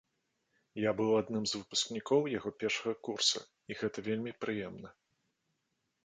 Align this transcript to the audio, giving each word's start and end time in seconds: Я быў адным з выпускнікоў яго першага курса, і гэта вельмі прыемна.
Я 0.83 0.91
быў 0.99 1.09
адным 1.21 1.43
з 1.49 1.59
выпускнікоў 1.63 2.29
яго 2.37 2.49
першага 2.63 2.93
курса, 3.07 3.39
і 3.73 3.77
гэта 3.83 3.97
вельмі 4.09 4.33
прыемна. 4.47 4.89